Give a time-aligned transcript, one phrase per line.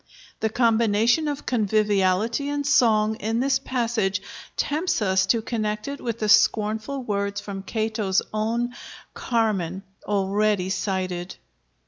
[0.39, 4.19] The combination of conviviality and song in this passage
[4.57, 8.73] tempts us to connect it with the scornful words from Cato's own
[9.13, 11.35] 'Carmen,' already cited!